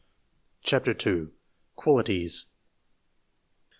[0.63, 1.27] CHAPTER II.
[1.75, 2.47] QUALITIES.